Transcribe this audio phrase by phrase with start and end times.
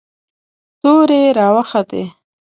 [0.81, 2.03] تورې را وختې.